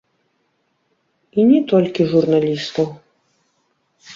І 1.43 1.45
не 1.51 1.59
толькі 1.73 2.07
журналістаў. 2.15 2.87